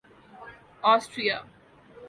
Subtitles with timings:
[0.83, 1.37] Austria